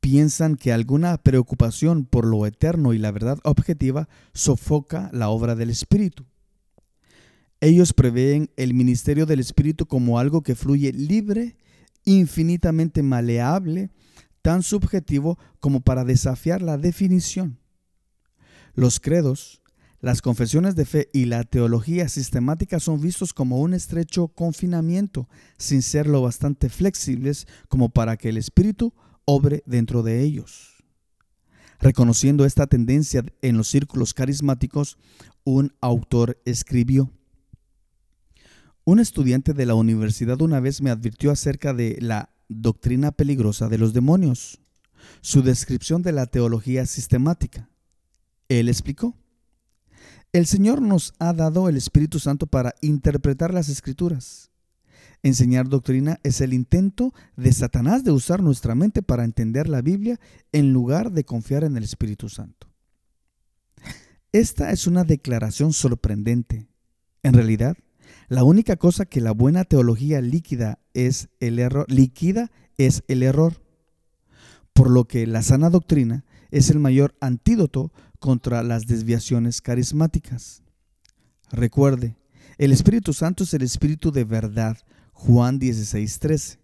Piensan 0.01 0.57
que 0.57 0.73
alguna 0.73 1.17
preocupación 1.19 2.07
por 2.07 2.27
lo 2.27 2.45
eterno 2.45 2.93
y 2.93 2.99
la 2.99 3.13
verdad 3.13 3.39
objetiva 3.45 4.09
sofoca 4.33 5.11
la 5.13 5.29
obra 5.29 5.55
del 5.55 5.71
Espíritu. 5.71 6.27
Ellos 7.61 7.93
prevén 7.93 8.51
el 8.57 8.73
ministerio 8.73 9.27
del 9.27 9.41
Espíritu 9.41 9.87
como 9.87 10.19
algo 10.19 10.43
que 10.43 10.55
fluye 10.55 10.93
libre 10.93 11.57
infinitamente 12.05 13.03
maleable, 13.03 13.91
tan 14.43 14.63
subjetivo 14.63 15.39
como 15.61 15.81
para 15.81 16.05
desafiar 16.05 16.63
la 16.63 16.79
definición. 16.79 17.59
Los 18.75 19.01
credos, 19.01 19.61
las 20.01 20.23
confesiones 20.23 20.77
de 20.77 20.85
fe 20.85 21.09
y 21.13 21.25
la 21.25 21.43
teología 21.43 22.09
sistemática 22.09 22.79
son 22.79 23.01
vistos 23.01 23.35
como 23.35 23.61
un 23.61 23.75
estrecho 23.75 24.29
confinamiento, 24.29 25.29
sin 25.57 25.83
ser 25.83 26.07
lo 26.07 26.23
bastante 26.23 26.69
flexibles 26.69 27.49
como 27.69 27.89
para 27.89 28.17
que 28.17 28.29
el 28.29 28.37
Espíritu 28.37 28.95
obre 29.25 29.65
dentro 29.67 30.05
de 30.05 30.23
ellos. 30.23 30.85
Reconociendo 31.81 32.45
esta 32.45 32.67
tendencia 32.67 33.25
en 33.43 33.57
los 33.57 33.69
círculos 33.69 34.15
carismáticos, 34.15 34.97
un 35.45 35.75
autor 35.81 36.41
escribió, 36.45 37.13
un 38.91 39.01
estudiante 39.01 39.53
de 39.53 39.67
la 39.67 39.75
universidad 39.75 40.41
una 40.41 40.61
vez 40.61 40.81
me 40.81 40.89
advirtió 40.89 41.31
acerca 41.31 41.75
de 41.75 41.99
la 42.01 42.31
doctrina 42.49 43.13
peligrosa 43.13 43.69
de 43.69 43.77
los 43.77 43.93
demonios, 43.93 44.63
su 45.21 45.43
descripción 45.43 46.01
de 46.01 46.13
la 46.13 46.25
teología 46.25 46.87
sistemática. 46.87 47.69
Él 48.49 48.71
explicó, 48.71 49.15
el 50.33 50.47
Señor 50.47 50.81
nos 50.81 51.13
ha 51.19 51.35
dado 51.35 51.69
el 51.69 51.77
Espíritu 51.77 52.19
Santo 52.19 52.47
para 52.47 52.75
interpretar 52.81 53.53
las 53.53 53.69
escrituras. 53.69 54.51
Enseñar 55.23 55.69
doctrina 55.69 56.19
es 56.23 56.41
el 56.41 56.55
intento 56.55 57.13
de 57.37 57.53
Satanás 57.53 58.05
de 58.05 58.13
usar 58.13 58.43
nuestra 58.43 58.75
mente 58.75 59.03
para 59.03 59.25
entender 59.25 59.69
la 59.69 59.83
Biblia 59.83 60.19
en 60.51 60.73
lugar 60.73 61.13
de 61.13 61.25
confiar 61.25 61.63
en 61.63 61.77
el 61.77 61.85
Espíritu 61.85 62.31
Santo. 62.31 62.73
Esta 64.33 64.73
es 64.73 64.87
una 64.87 65.05
declaración 65.05 65.75
sorprendente. 65.75 66.71
En 67.23 67.35
realidad, 67.35 67.77
la 68.29 68.45
única 68.45 68.77
cosa 68.77 69.07
que 69.07 69.21
la 69.21 69.33
buena 69.33 69.65
teología 69.65 70.21
líquida 70.21 70.79
es 70.95 71.29
el 71.41 71.59
error, 71.59 71.87
líquida 71.91 72.51
es 72.77 73.03
el 73.09 73.23
error. 73.23 73.63
Por 74.73 74.91
lo 74.91 75.07
que 75.07 75.27
la 75.27 75.43
sana 75.43 75.71
doctrina 75.71 76.25
es 76.51 76.71
el 76.71 76.79
mayor 76.79 77.17
antídoto 77.21 77.93
contra 78.19 78.63
las 78.63 78.87
desviaciones 78.87 79.61
carismáticas. 79.61 80.63
Recuerde, 81.51 82.17
el 82.59 82.73
Espíritu 82.73 83.13
Santo 83.13 83.45
es 83.45 83.55
el 83.55 83.63
Espíritu 83.63 84.11
de 84.13 84.25
verdad. 84.25 84.77
Juan 85.13 85.59
16:13. 85.59 86.59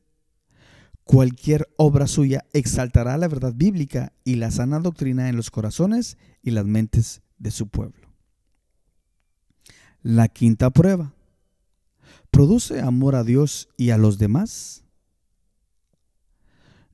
Cualquier 1.04 1.68
obra 1.76 2.06
suya 2.06 2.44
exaltará 2.52 3.16
la 3.18 3.28
verdad 3.28 3.52
bíblica 3.54 4.12
y 4.24 4.36
la 4.36 4.50
sana 4.50 4.78
doctrina 4.80 5.28
en 5.28 5.36
los 5.36 5.50
corazones 5.50 6.16
y 6.42 6.50
las 6.50 6.64
mentes 6.64 7.22
de 7.38 7.50
su 7.50 7.68
pueblo. 7.68 8.08
La 10.02 10.28
quinta 10.28 10.70
prueba. 10.70 11.13
¿Produce 12.34 12.80
amor 12.80 13.14
a 13.14 13.22
Dios 13.22 13.68
y 13.76 13.90
a 13.90 13.96
los 13.96 14.18
demás? 14.18 14.82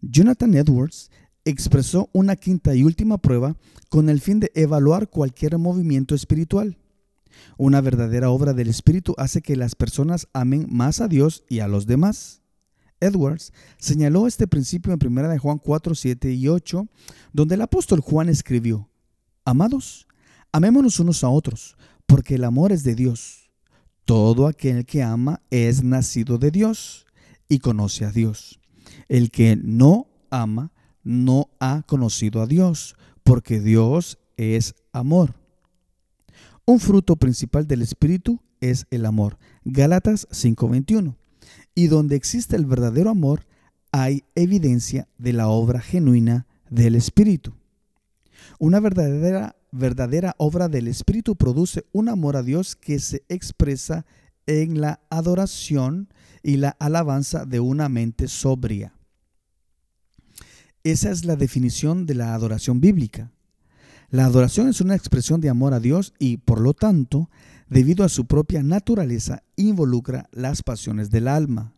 Jonathan 0.02 0.52
Edwards 0.52 1.10
expresó 1.46 2.10
una 2.12 2.36
quinta 2.36 2.74
y 2.74 2.84
última 2.84 3.16
prueba 3.16 3.56
con 3.88 4.10
el 4.10 4.20
fin 4.20 4.40
de 4.40 4.52
evaluar 4.54 5.08
cualquier 5.08 5.56
movimiento 5.56 6.14
espiritual. 6.14 6.76
Una 7.56 7.80
verdadera 7.80 8.28
obra 8.28 8.52
del 8.52 8.68
Espíritu 8.68 9.14
hace 9.16 9.40
que 9.40 9.56
las 9.56 9.74
personas 9.74 10.28
amen 10.34 10.66
más 10.70 11.00
a 11.00 11.08
Dios 11.08 11.42
y 11.48 11.60
a 11.60 11.68
los 11.68 11.86
demás. 11.86 12.42
Edwards 13.00 13.54
señaló 13.78 14.26
este 14.26 14.46
principio 14.46 14.92
en 14.92 14.98
1 15.02 15.26
de 15.30 15.38
Juan 15.38 15.56
4, 15.56 15.94
7 15.94 16.34
y 16.34 16.48
8, 16.48 16.86
donde 17.32 17.54
el 17.54 17.62
apóstol 17.62 18.00
Juan 18.00 18.28
escribió, 18.28 18.90
Amados, 19.46 20.06
amémonos 20.52 21.00
unos 21.00 21.24
a 21.24 21.30
otros, 21.30 21.78
porque 22.04 22.34
el 22.34 22.44
amor 22.44 22.72
es 22.72 22.84
de 22.84 22.94
Dios. 22.94 23.39
Todo 24.10 24.48
aquel 24.48 24.86
que 24.86 25.04
ama 25.04 25.40
es 25.50 25.84
nacido 25.84 26.36
de 26.36 26.50
Dios 26.50 27.06
y 27.48 27.60
conoce 27.60 28.04
a 28.04 28.10
Dios. 28.10 28.58
El 29.08 29.30
que 29.30 29.54
no 29.54 30.08
ama 30.30 30.72
no 31.04 31.48
ha 31.60 31.84
conocido 31.86 32.42
a 32.42 32.48
Dios, 32.48 32.96
porque 33.22 33.60
Dios 33.60 34.18
es 34.36 34.74
amor. 34.90 35.36
Un 36.64 36.80
fruto 36.80 37.14
principal 37.14 37.68
del 37.68 37.82
Espíritu 37.82 38.40
es 38.60 38.84
el 38.90 39.06
amor. 39.06 39.38
Gálatas 39.64 40.26
5:21. 40.32 41.14
Y 41.76 41.86
donde 41.86 42.16
existe 42.16 42.56
el 42.56 42.66
verdadero 42.66 43.10
amor, 43.10 43.46
hay 43.92 44.24
evidencia 44.34 45.06
de 45.18 45.34
la 45.34 45.46
obra 45.46 45.80
genuina 45.80 46.48
del 46.68 46.96
Espíritu. 46.96 47.52
Una 48.58 48.80
verdadera, 48.80 49.54
verdadera 49.72 50.34
obra 50.38 50.68
del 50.68 50.88
Espíritu 50.88 51.36
produce 51.36 51.84
un 51.92 52.08
amor 52.08 52.36
a 52.36 52.42
Dios 52.42 52.76
que 52.76 52.98
se 52.98 53.24
expresa 53.28 54.06
en 54.46 54.80
la 54.80 55.00
adoración 55.10 56.08
y 56.42 56.56
la 56.56 56.70
alabanza 56.78 57.44
de 57.44 57.60
una 57.60 57.88
mente 57.88 58.28
sobria. 58.28 58.94
Esa 60.82 61.10
es 61.10 61.24
la 61.24 61.36
definición 61.36 62.06
de 62.06 62.14
la 62.14 62.34
adoración 62.34 62.80
bíblica. 62.80 63.32
La 64.08 64.24
adoración 64.24 64.68
es 64.68 64.80
una 64.80 64.96
expresión 64.96 65.40
de 65.40 65.50
amor 65.50 65.74
a 65.74 65.80
Dios 65.80 66.14
y, 66.18 66.38
por 66.38 66.60
lo 66.60 66.74
tanto, 66.74 67.30
debido 67.68 68.04
a 68.04 68.08
su 68.08 68.26
propia 68.26 68.62
naturaleza, 68.62 69.44
involucra 69.56 70.28
las 70.32 70.62
pasiones 70.62 71.10
del 71.10 71.28
alma. 71.28 71.74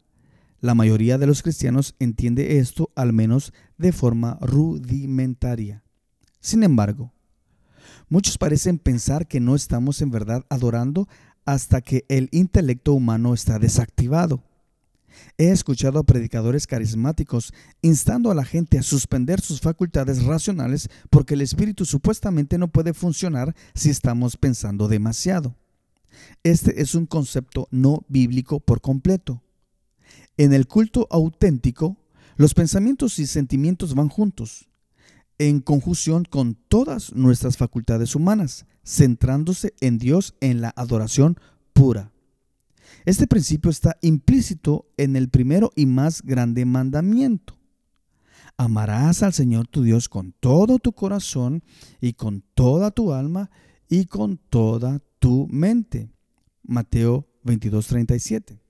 La 0.61 0.75
mayoría 0.75 1.19
de 1.19 1.27
los 1.27 1.43
cristianos 1.43 1.97
entiende 1.99 2.59
esto 2.59 2.91
al 2.95 3.13
menos 3.13 3.53
de 3.77 3.93
forma 3.93 4.39
rudimentaria. 4.41 5.83
Sin 6.41 6.63
embargo, 6.63 7.13
muchos 8.09 8.39
parecen 8.39 8.79
pensar 8.79 9.27
que 9.27 9.41
no 9.41 9.55
estamos 9.55 10.03
en 10.03 10.11
verdad 10.11 10.45
adorando 10.49 11.09
hasta 11.45 11.81
que 11.81 12.05
el 12.09 12.29
intelecto 12.33 12.93
humano 12.93 13.35
está 13.35 13.59
desactivado. 13.59 14.43
He 15.39 15.51
escuchado 15.51 15.99
a 15.99 16.05
predicadores 16.05 16.67
carismáticos 16.67 17.53
instando 17.83 18.31
a 18.31 18.35
la 18.35 18.45
gente 18.45 18.79
a 18.79 18.83
suspender 18.83 19.41
sus 19.41 19.61
facultades 19.61 20.25
racionales 20.25 20.89
porque 21.11 21.35
el 21.35 21.43
espíritu 21.43 21.85
supuestamente 21.85 22.59
no 22.59 22.69
puede 22.69 22.95
funcionar 22.95 23.55
si 23.75 23.91
estamos 23.91 24.37
pensando 24.37 24.89
demasiado. 24.89 25.57
Este 26.43 26.81
es 26.83 26.95
un 26.95 27.07
concepto 27.07 27.69
no 27.71 28.05
bíblico 28.09 28.61
por 28.61 28.81
completo. 28.81 29.43
En 30.37 30.53
el 30.53 30.67
culto 30.67 31.07
auténtico, 31.11 31.97
los 32.37 32.55
pensamientos 32.55 33.19
y 33.19 33.27
sentimientos 33.27 33.95
van 33.95 34.09
juntos, 34.09 34.69
en 35.39 35.61
conjunción 35.61 36.25
con 36.25 36.55
todas 36.55 37.15
nuestras 37.15 37.57
facultades 37.57 38.15
humanas, 38.15 38.67
centrándose 38.85 39.75
en 39.81 39.99
Dios 39.99 40.35
en 40.41 40.61
la 40.61 40.73
adoración 40.77 41.37
pura. 41.73 42.13
Este 43.05 43.27
principio 43.27 43.71
está 43.71 43.97
implícito 44.01 44.87
en 44.97 45.17
el 45.17 45.29
primero 45.29 45.73
y 45.75 45.87
más 45.87 46.23
grande 46.23 46.65
mandamiento. 46.65 47.59
Amarás 48.57 49.23
al 49.23 49.33
Señor 49.33 49.67
tu 49.67 49.83
Dios 49.83 50.09
con 50.09 50.33
todo 50.39 50.79
tu 50.79 50.93
corazón 50.93 51.65
y 52.01 52.13
con 52.13 52.45
toda 52.55 52.91
tu 52.91 53.13
alma 53.13 53.51
y 53.89 54.07
con 54.07 54.37
toda 54.37 55.01
tu 55.19 55.49
mente. 55.51 56.11
Mateo 56.63 57.27
22:37. 57.45 58.61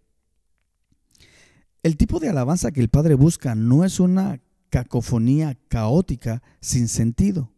El 1.82 1.96
tipo 1.96 2.20
de 2.20 2.28
alabanza 2.28 2.70
que 2.70 2.80
el 2.80 2.88
Padre 2.88 3.14
busca 3.14 3.54
no 3.54 3.84
es 3.84 4.00
una 4.00 4.40
cacofonía 4.72 5.58
caótica 5.68 6.42
sin 6.62 6.88
sentido. 6.88 7.52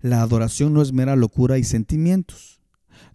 La 0.00 0.22
adoración 0.22 0.72
no 0.72 0.80
es 0.80 0.92
mera 0.92 1.16
locura 1.16 1.58
y 1.58 1.64
sentimientos. 1.64 2.60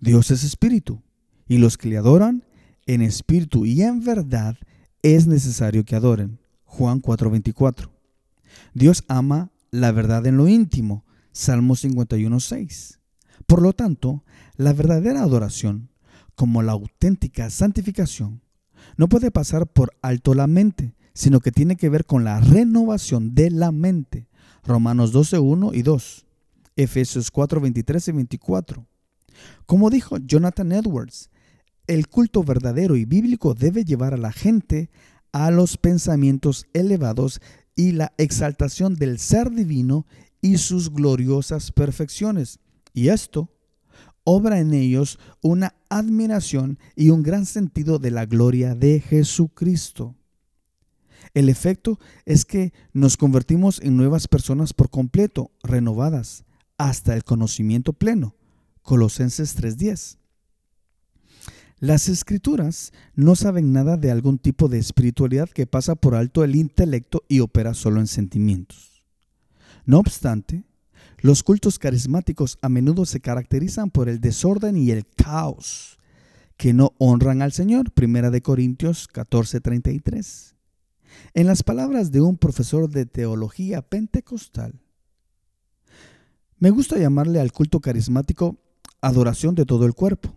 Dios 0.01 0.32
es 0.32 0.43
espíritu, 0.43 1.01
y 1.47 1.58
los 1.58 1.78
que 1.78 1.88
le 1.88 1.97
adoran 1.97 2.43
en 2.86 3.01
espíritu 3.01 3.65
y 3.65 3.82
en 3.84 4.04
verdad 4.04 4.58
es 5.01 5.28
necesario 5.28 5.86
que 5.86 5.95
adoren. 5.95 6.39
Juan 6.65 7.01
4:24. 7.01 7.89
Dios 8.73 9.06
ama 9.08 9.49
la 9.71 9.93
verdad 9.93 10.28
en 10.28 10.36
lo 10.36 10.49
íntimo. 10.49 11.06
Salmo 11.32 11.75
51:6. 11.75 12.99
Por 13.47 13.62
lo 13.62 13.71
tanto, 13.71 14.25
la 14.58 14.73
verdadera 14.73 15.21
adoración, 15.21 15.89
como 16.36 16.62
la 16.63 16.73
auténtica 16.73 17.49
santificación, 17.49 18.41
no 18.97 19.08
puede 19.08 19.32
pasar 19.32 19.67
por 19.67 19.93
alto 20.01 20.34
la 20.34 20.47
mente, 20.47 20.95
sino 21.15 21.39
que 21.39 21.51
tiene 21.51 21.78
que 21.78 21.89
ver 21.89 22.06
con 22.06 22.23
la 22.23 22.39
renovación 22.39 23.34
de 23.34 23.49
la 23.49 23.71
mente. 23.71 24.28
Romanos 24.63 25.12
12:1 25.13 25.73
y 25.73 25.82
2. 25.82 26.25
Efesios 26.75 27.32
4:23 27.32 28.10
y 28.10 28.12
24. 28.12 28.86
Como 29.65 29.89
dijo 29.89 30.17
Jonathan 30.17 30.71
Edwards, 30.73 31.32
el 31.88 32.08
culto 32.08 32.43
verdadero 32.43 32.95
y 32.97 33.06
bíblico 33.06 33.54
debe 33.54 33.86
llevar 33.86 34.13
a 34.13 34.17
la 34.17 34.32
gente 34.32 34.89
a 35.32 35.51
los 35.51 35.78
pensamientos 35.78 36.67
elevados 36.73 37.41
y 37.75 37.93
la 37.93 38.13
exaltación 38.17 38.95
del 38.95 39.17
ser 39.19 39.51
divino 39.51 40.06
y 40.41 40.58
sus 40.58 40.91
gloriosas 40.91 41.71
perfecciones. 41.71 42.60
Y 42.93 43.10
esto 43.10 43.49
obra 44.25 44.60
en 44.60 44.73
ellos 44.73 45.17
una 45.41 45.75
admiración 45.89 46.78
y 46.95 47.10
un 47.10 47.23
gran 47.23 47.45
sentido 47.45 47.99
de 47.99 48.12
la 48.12 48.25
gloria 48.25 48.75
de 48.75 48.99
Jesucristo. 48.99 50.15
El 51.33 51.49
efecto 51.49 51.99
es 52.25 52.45
que 52.45 52.73
nos 52.93 53.17
convertimos 53.17 53.81
en 53.81 53.97
nuevas 53.97 54.27
personas 54.27 54.73
por 54.73 54.89
completo, 54.89 55.51
renovadas, 55.63 56.45
hasta 56.77 57.15
el 57.15 57.23
conocimiento 57.23 57.93
pleno. 57.93 58.35
Colosenses 58.81 59.55
3:10. 59.55 60.17
Las 61.79 62.07
escrituras 62.07 62.93
no 63.15 63.35
saben 63.35 63.73
nada 63.73 63.97
de 63.97 64.09
algún 64.09 64.38
tipo 64.38 64.69
de 64.69 64.79
espiritualidad 64.79 65.49
que 65.49 65.67
pasa 65.67 65.95
por 65.95 66.15
alto 66.15 66.43
el 66.43 66.55
intelecto 66.55 67.23
y 67.27 67.41
opera 67.41 67.73
solo 67.73 67.99
en 67.99 68.07
sentimientos. 68.07 69.03
No 69.85 69.99
obstante, 69.99 70.63
los 71.19 71.43
cultos 71.43 71.77
carismáticos 71.77 72.57
a 72.61 72.69
menudo 72.69 73.05
se 73.05 73.19
caracterizan 73.19 73.89
por 73.89 74.09
el 74.09 74.21
desorden 74.21 74.77
y 74.77 74.91
el 74.91 75.05
caos 75.05 75.99
que 76.57 76.73
no 76.73 76.93
honran 76.97 77.41
al 77.41 77.51
Señor. 77.51 77.91
Primera 77.91 78.31
de 78.31 78.41
Corintios 78.41 79.07
14:33. 79.07 80.54
En 81.34 81.47
las 81.47 81.63
palabras 81.63 82.12
de 82.12 82.21
un 82.21 82.38
profesor 82.38 82.89
de 82.89 83.06
teología 83.06 83.82
pentecostal, 83.82 84.82
me 86.58 86.69
gusta 86.69 86.97
llamarle 86.97 87.39
al 87.39 87.51
culto 87.51 87.82
carismático 87.82 88.58
adoración 89.01 89.56
de 89.56 89.65
todo 89.65 89.86
el 89.86 89.93
cuerpo 89.93 90.34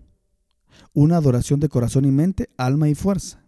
una 0.93 1.17
adoración 1.17 1.61
de 1.61 1.69
corazón 1.69 2.05
y 2.05 2.11
mente, 2.11 2.51
alma 2.57 2.89
y 2.89 2.95
fuerza. 2.95 3.45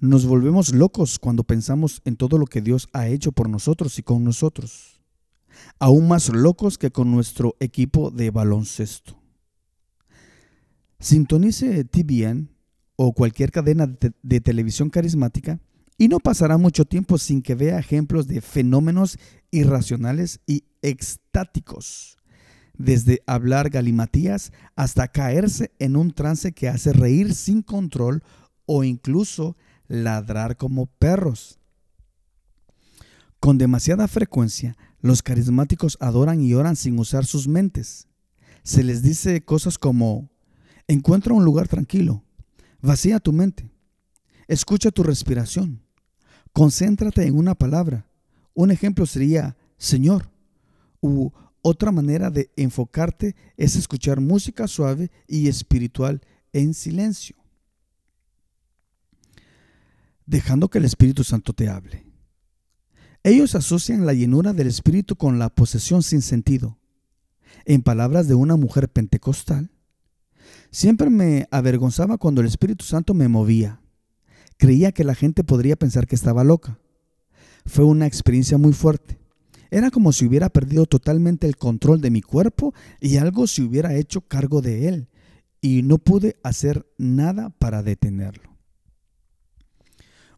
Nos 0.00 0.26
volvemos 0.26 0.74
locos 0.74 1.18
cuando 1.18 1.44
pensamos 1.44 2.02
en 2.04 2.16
todo 2.16 2.38
lo 2.38 2.46
que 2.46 2.60
Dios 2.60 2.88
ha 2.92 3.06
hecho 3.06 3.32
por 3.32 3.48
nosotros 3.48 3.98
y 3.98 4.02
con 4.02 4.24
nosotros. 4.24 5.00
Aún 5.78 6.08
más 6.08 6.30
locos 6.30 6.76
que 6.78 6.90
con 6.90 7.10
nuestro 7.10 7.56
equipo 7.60 8.10
de 8.10 8.30
baloncesto. 8.30 9.16
Sintonice 10.98 11.84
TBN 11.84 12.50
o 12.96 13.12
cualquier 13.12 13.50
cadena 13.50 13.86
de, 13.86 14.40
televisión 14.40 14.90
carismática 14.90 15.60
y 15.96 16.08
no 16.08 16.18
pasará 16.18 16.58
mucho 16.58 16.84
tiempo 16.84 17.18
sin 17.18 17.42
que 17.42 17.54
vea 17.54 17.78
ejemplos 17.78 18.26
de 18.26 18.40
fenómenos 18.40 19.18
irracionales 19.50 20.40
y 20.46 20.64
extáticos 20.82 22.18
desde 22.76 23.22
hablar 23.26 23.70
galimatías 23.70 24.52
hasta 24.76 25.08
caerse 25.08 25.72
en 25.78 25.96
un 25.96 26.12
trance 26.12 26.52
que 26.52 26.68
hace 26.68 26.92
reír 26.92 27.34
sin 27.34 27.62
control 27.62 28.22
o 28.66 28.84
incluso 28.84 29.56
ladrar 29.86 30.56
como 30.56 30.86
perros. 30.86 31.58
Con 33.38 33.58
demasiada 33.58 34.08
frecuencia, 34.08 34.76
los 35.00 35.22
carismáticos 35.22 35.98
adoran 36.00 36.40
y 36.40 36.54
oran 36.54 36.76
sin 36.76 36.98
usar 36.98 37.26
sus 37.26 37.46
mentes. 37.46 38.08
Se 38.62 38.82
les 38.82 39.02
dice 39.02 39.44
cosas 39.44 39.78
como, 39.78 40.30
encuentra 40.88 41.34
un 41.34 41.44
lugar 41.44 41.68
tranquilo, 41.68 42.24
vacía 42.80 43.20
tu 43.20 43.32
mente, 43.32 43.70
escucha 44.48 44.90
tu 44.90 45.02
respiración, 45.02 45.83
concéntrate 46.54 47.26
en 47.26 47.36
una 47.36 47.54
palabra. 47.54 48.06
Un 48.54 48.70
ejemplo 48.70 49.04
sería, 49.04 49.56
Señor, 49.76 50.30
u 51.00 51.30
otra 51.60 51.92
manera 51.92 52.30
de 52.30 52.50
enfocarte 52.56 53.34
es 53.56 53.76
escuchar 53.76 54.20
música 54.20 54.68
suave 54.68 55.10
y 55.26 55.48
espiritual 55.48 56.22
en 56.52 56.72
silencio, 56.72 57.36
dejando 60.24 60.68
que 60.68 60.78
el 60.78 60.84
Espíritu 60.84 61.24
Santo 61.24 61.52
te 61.52 61.68
hable. 61.68 62.06
Ellos 63.24 63.54
asocian 63.54 64.06
la 64.06 64.12
llenura 64.12 64.52
del 64.52 64.68
Espíritu 64.68 65.16
con 65.16 65.38
la 65.38 65.48
posesión 65.48 66.02
sin 66.02 66.22
sentido. 66.22 66.78
En 67.64 67.82
palabras 67.82 68.28
de 68.28 68.34
una 68.34 68.56
mujer 68.56 68.88
pentecostal, 68.88 69.70
siempre 70.70 71.10
me 71.10 71.48
avergonzaba 71.50 72.18
cuando 72.18 72.42
el 72.42 72.46
Espíritu 72.46 72.84
Santo 72.84 73.14
me 73.14 73.26
movía. 73.26 73.80
Creía 74.64 74.92
que 74.92 75.04
la 75.04 75.14
gente 75.14 75.44
podría 75.44 75.76
pensar 75.76 76.06
que 76.06 76.14
estaba 76.14 76.42
loca. 76.42 76.78
Fue 77.66 77.84
una 77.84 78.06
experiencia 78.06 78.56
muy 78.56 78.72
fuerte. 78.72 79.18
Era 79.70 79.90
como 79.90 80.10
si 80.10 80.24
hubiera 80.24 80.48
perdido 80.48 80.86
totalmente 80.86 81.46
el 81.46 81.58
control 81.58 82.00
de 82.00 82.10
mi 82.10 82.22
cuerpo 82.22 82.72
y 82.98 83.18
algo 83.18 83.46
se 83.46 83.60
hubiera 83.60 83.94
hecho 83.94 84.22
cargo 84.22 84.62
de 84.62 84.88
él, 84.88 85.08
y 85.60 85.82
no 85.82 85.98
pude 85.98 86.36
hacer 86.42 86.86
nada 86.96 87.50
para 87.50 87.82
detenerlo. 87.82 88.56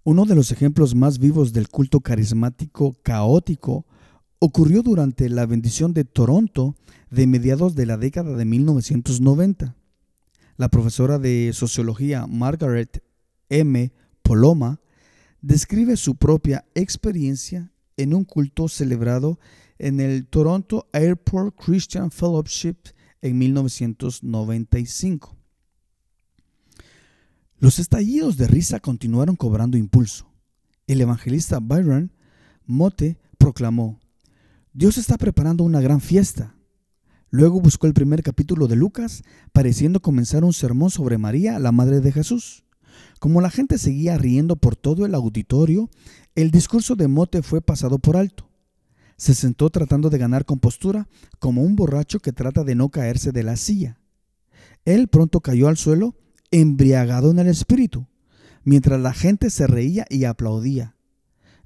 Uno 0.03 0.25
de 0.25 0.35
los 0.35 0.51
ejemplos 0.51 0.97
más 0.97 1.21
vivos 1.21 1.53
del 1.53 1.69
culto 1.69 2.01
carismático 2.01 2.97
caótico 3.05 3.87
ocurrió 4.41 4.83
durante 4.83 5.29
la 5.29 5.47
bendición 5.47 5.95
de 5.95 6.03
Toronto 6.03 6.75
de 7.11 7.29
mediados 7.29 7.77
de 7.77 7.87
la 7.87 7.97
década 7.97 8.37
de 8.37 8.45
1990. 8.45 9.77
La 10.57 10.69
profesora 10.69 11.21
de 11.21 11.53
sociología 11.53 12.27
Margaret 12.27 13.05
M. 13.51 13.93
Poloma 14.27 14.81
describe 15.41 15.97
su 15.97 16.17
propia 16.17 16.65
experiencia 16.75 17.71
en 17.97 18.12
un 18.12 18.25
culto 18.25 18.67
celebrado 18.67 19.39
en 19.79 20.01
el 20.01 20.27
Toronto 20.27 20.89
Airport 20.93 21.55
Christian 21.55 22.11
Fellowship 22.11 22.77
en 23.23 23.39
1995. 23.39 25.37
Los 27.59 27.79
estallidos 27.79 28.37
de 28.37 28.49
risa 28.49 28.81
continuaron 28.81 29.37
cobrando 29.37 29.79
impulso. 29.79 30.29
El 30.89 31.01
evangelista 31.01 31.61
Byron 31.61 32.12
Mote 32.65 33.21
proclamó, 33.39 34.01
Dios 34.73 34.99
está 34.99 35.19
preparando 35.19 35.62
una 35.62 35.81
gran 35.81 36.01
fiesta. 36.01 36.57
Luego 37.31 37.61
buscó 37.61 37.87
el 37.87 37.95
primer 37.95 38.25
capítulo 38.25 38.67
de 38.67 38.75
Lucas, 38.75 39.23
pareciendo 39.53 40.03
comenzar 40.03 40.43
un 40.43 40.53
sermón 40.53 40.91
sobre 40.91 41.17
María, 41.17 41.61
la 41.61 41.71
madre 41.71 42.01
de 42.01 42.11
Jesús. 42.11 42.65
Como 43.18 43.40
la 43.40 43.50
gente 43.50 43.78
seguía 43.78 44.18
riendo 44.18 44.56
por 44.56 44.76
todo 44.76 45.06
el 45.06 45.14
auditorio, 45.14 45.90
el 46.35 46.50
discurso 46.50 46.96
de 46.96 47.09
Mote 47.09 47.42
fue 47.42 47.61
pasado 47.61 47.98
por 47.98 48.16
alto. 48.16 48.48
Se 49.16 49.35
sentó 49.35 49.70
tratando 49.70 50.11
de 50.11 50.18
ganar 50.18 50.44
compostura, 50.44 51.09
como 51.38 51.62
un 51.62 51.76
borracho 51.76 52.20
que 52.20 52.32
trata 52.32 52.64
de 52.64 52.74
no 52.74 52.90
caerse 52.90 53.32
de 53.32 53.42
la 53.42 53.56
silla. 53.56 53.98
Él 54.85 55.09
pronto 55.09 55.40
cayó 55.40 55.68
al 55.68 55.76
suelo 55.76 56.14
embriagado 56.50 57.30
en 57.30 57.38
el 57.38 57.48
espíritu, 57.48 58.06
mientras 58.64 59.00
la 59.00 59.12
gente 59.12 59.50
se 59.50 59.66
reía 59.66 60.06
y 60.11 60.24
aplaudía. 60.24 60.94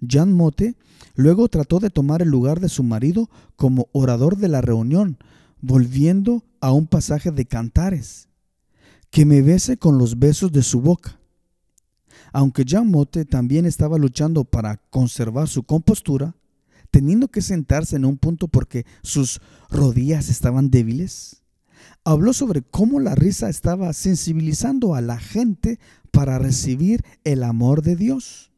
Jan 0.07 0.33
Mote 0.33 0.77
luego 1.15 1.49
trató 1.49 1.81
de 1.81 1.91
tomar 1.91 2.23
el 2.23 2.29
lugar 2.29 2.61
de 2.61 2.69
su 2.69 2.83
marido 2.83 3.29
como 3.57 3.89
orador 3.93 4.37
de 4.37 4.49
la 4.49 4.61
reunión, 4.61 5.19
volviendo 5.61 6.45
a 6.61 6.73
un 6.73 6.87
pasaje 6.87 7.31
de 7.31 7.47
Cantares, 7.47 8.29
que 9.11 9.27
me 9.27 9.43
bese 9.43 9.77
con 9.77 9.99
los 9.99 10.19
besos 10.19 10.53
de 10.53 10.63
su 10.63 10.81
boca. 10.81 11.20
Aunque 12.33 12.65
Jan 12.67 12.89
Mote 12.89 13.25
también 13.25 13.67
estaba 13.67 13.99
luchando 13.99 14.45
para 14.45 14.77
conservar 14.91 15.49
su 15.49 15.65
compostura, 15.65 16.35
teniendo 16.91 17.29
que 17.29 17.43
sentarse 17.43 17.97
en 17.97 18.05
un 18.05 18.19
punto 18.19 18.49
porque 18.49 18.85
sus 19.03 19.41
rodillas 19.69 20.29
estaban 20.29 20.71
débiles, 20.71 21.43
habló 22.05 22.33
sobre 22.33 22.63
cómo 22.63 23.01
la 23.01 23.15
risa 23.15 23.49
estaba 23.49 23.93
sensibilizando 23.93 24.95
a 24.95 25.01
la 25.01 25.19
gente 25.19 25.79
para 26.11 26.39
recibir 26.39 27.05
el 27.25 27.43
amor 27.43 27.83
de 27.83 27.97
Dios. 27.97 28.51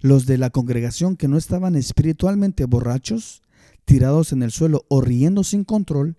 Los 0.00 0.26
de 0.26 0.38
la 0.38 0.50
congregación 0.50 1.16
que 1.16 1.28
no 1.28 1.38
estaban 1.38 1.76
espiritualmente 1.76 2.64
borrachos, 2.66 3.42
tirados 3.84 4.32
en 4.32 4.42
el 4.42 4.50
suelo 4.50 4.84
o 4.88 5.00
riendo 5.00 5.44
sin 5.44 5.64
control, 5.64 6.16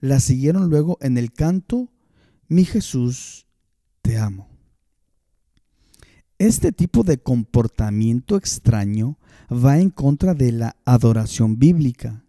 la 0.00 0.20
siguieron 0.20 0.70
luego 0.70 0.98
en 1.00 1.18
el 1.18 1.32
canto, 1.32 1.92
Mi 2.48 2.64
Jesús, 2.64 3.46
te 4.02 4.16
amo. 4.16 4.49
Este 6.40 6.72
tipo 6.72 7.04
de 7.04 7.18
comportamiento 7.18 8.36
extraño 8.36 9.18
va 9.52 9.78
en 9.78 9.90
contra 9.90 10.34
de 10.34 10.50
la 10.50 10.74
adoración 10.84 11.58
bíblica 11.58 12.24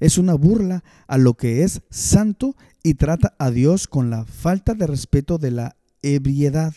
es 0.00 0.18
una 0.18 0.34
burla 0.34 0.84
a 1.06 1.18
lo 1.18 1.34
que 1.34 1.64
es 1.64 1.82
santo 1.90 2.56
y 2.82 2.94
trata 2.94 3.34
a 3.38 3.50
Dios 3.50 3.88
con 3.88 4.10
la 4.10 4.24
falta 4.24 4.74
de 4.74 4.86
respeto 4.86 5.38
de 5.38 5.50
la 5.50 5.76
ebriedad. 6.02 6.72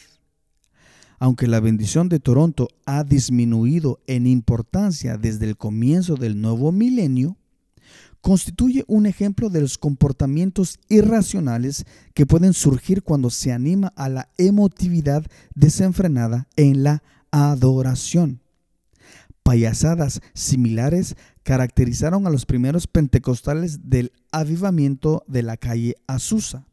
Aunque 1.20 1.46
la 1.46 1.60
bendición 1.60 2.10
de 2.10 2.20
Toronto 2.20 2.68
ha 2.86 3.04
disminuido 3.04 4.00
en 4.08 4.26
importancia 4.26 5.18
desde 5.18 5.46
el 5.46 5.56
comienzo 5.56 6.16
del 6.16 6.42
nuevo 6.42 6.72
milenio, 6.72 7.38
constituye 8.22 8.86
un 8.88 9.06
ejemplo 9.08 9.50
de 9.50 9.62
los 9.62 9.78
comportamientos 9.78 10.80
irracionales 10.90 11.86
que 12.14 12.26
pueden 12.26 12.54
surgir 12.54 13.04
cuando 13.04 13.30
se 13.30 13.52
anima 13.52 13.92
a 13.96 14.10
la 14.10 14.30
emotividad 14.38 15.26
desenfrenada 15.56 16.48
en 16.56 16.84
la 16.84 17.04
adoración. 17.32 18.42
Payasadas 19.44 20.22
similares 20.34 21.16
caracterizaron 21.44 22.28
a 22.28 22.30
los 22.30 22.46
primeros 22.46 22.86
pentecostales 22.86 23.90
del 23.90 24.12
avivamiento 24.32 25.24
de 25.28 25.42
la 25.42 25.58
calle 25.58 25.96
Azusa. 26.06 26.68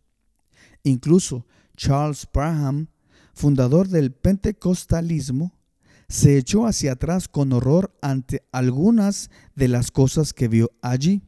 Incluso 0.83 1.47
Charles 1.77 2.27
Parham, 2.27 2.89
fundador 3.33 3.89
del 3.89 4.13
pentecostalismo, 4.13 5.53
se 6.09 6.37
echó 6.37 6.67
hacia 6.67 6.93
atrás 6.93 7.29
con 7.29 7.53
horror 7.53 7.97
ante 8.03 8.43
algunas 8.53 9.31
de 9.55 9.69
las 9.69 9.91
cosas 9.91 10.33
que 10.33 10.49
vio 10.49 10.71
allí. 10.83 11.23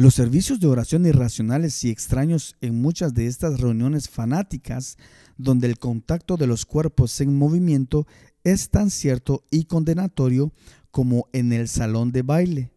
Los 0.00 0.14
servicios 0.14 0.58
de 0.60 0.66
oración 0.66 1.04
irracionales 1.04 1.84
y 1.84 1.90
extraños 1.90 2.56
en 2.62 2.80
muchas 2.80 3.12
de 3.12 3.26
estas 3.26 3.60
reuniones 3.60 4.08
fanáticas, 4.08 4.96
donde 5.36 5.66
el 5.66 5.78
contacto 5.78 6.38
de 6.38 6.46
los 6.46 6.64
cuerpos 6.64 7.20
en 7.20 7.36
movimiento 7.36 8.06
es 8.42 8.70
tan 8.70 8.88
cierto 8.88 9.44
y 9.50 9.64
condenatorio 9.64 10.54
como 10.90 11.28
en 11.34 11.52
el 11.52 11.68
salón 11.68 12.12
de 12.12 12.22
baile. 12.22 12.72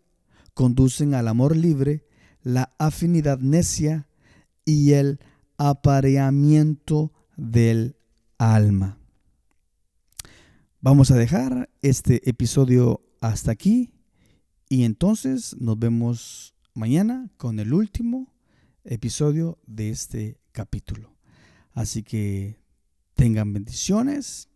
Conducen 0.54 1.14
al 1.14 1.30
amor 1.30 1.56
libre, 1.56 2.06
la 2.42 2.74
afinidad 2.78 3.40
necia 3.40 4.10
y 4.66 4.92
el 4.92 5.22
apareamiento 5.58 7.14
del 7.38 7.96
alma. 8.38 8.98
Vamos 10.82 11.10
a 11.10 11.16
dejar 11.16 11.70
este 11.82 12.30
episodio 12.30 13.00
hasta 13.22 13.54
aquí 13.54 13.94
y 14.68 14.84
entonces 14.84 15.56
nos 15.58 15.80
vemos 15.80 16.53
mañana 16.74 17.30
con 17.38 17.60
el 17.60 17.74
último 17.74 18.34
episodio 18.84 19.60
de 19.66 19.90
este 19.90 20.40
capítulo. 20.52 21.16
Así 21.72 22.04
que 22.04 22.60
tengan 23.16 23.54
bendiciones 23.54 24.50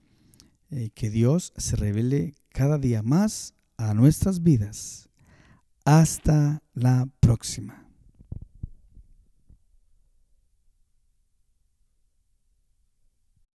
eh, 0.70 0.90
que 0.94 1.10
Dios 1.10 1.54
se 1.58 1.76
revele 1.76 2.36
cada 2.50 2.78
día 2.78 3.04
más 3.04 3.54
a 3.78 3.94
nuestras 3.94 4.44
vidas. 4.44 5.10
Hasta 5.86 6.62
la 6.74 7.08
próxima. 7.20 7.87